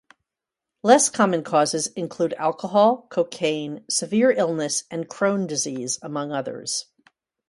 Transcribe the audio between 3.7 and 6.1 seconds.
severe illness and Crohn disease,